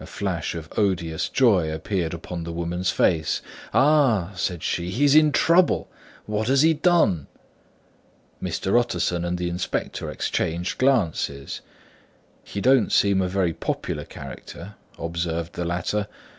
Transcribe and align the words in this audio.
A 0.00 0.06
flash 0.06 0.54
of 0.54 0.72
odious 0.78 1.28
joy 1.28 1.70
appeared 1.70 2.14
upon 2.14 2.44
the 2.44 2.52
woman's 2.52 2.88
face. 2.90 3.42
"Ah!" 3.74 4.32
said 4.34 4.62
she, 4.62 4.88
"he 4.88 5.04
is 5.04 5.14
in 5.14 5.30
trouble! 5.30 5.90
What 6.24 6.48
has 6.48 6.62
he 6.62 6.72
done?" 6.72 7.26
Mr. 8.42 8.80
Utterson 8.80 9.26
and 9.26 9.36
the 9.36 9.50
inspector 9.50 10.10
exchanged 10.10 10.78
glances. 10.78 11.60
"He 12.42 12.62
don't 12.62 12.90
seem 12.90 13.20
a 13.20 13.28
very 13.28 13.52
popular 13.52 14.06
character," 14.06 14.76
observed 14.98 15.52
the 15.52 15.66
latter. 15.66 16.08